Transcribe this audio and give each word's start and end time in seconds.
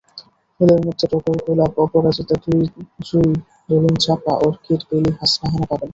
ফুলের 0.53 0.79
মধ্যে 0.85 1.05
টগর, 1.11 1.37
গোলাপ, 1.45 1.71
অপরাজিতা, 1.79 2.35
জুই, 3.05 3.29
দোলনচাঁপা, 3.69 4.33
অর্কিড, 4.45 4.81
বেলি, 4.89 5.11
হাসনাহেনা 5.19 5.65
পাবেন। 5.69 5.89